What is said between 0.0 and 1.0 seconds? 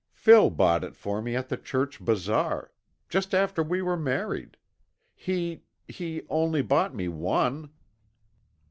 "Phil bought it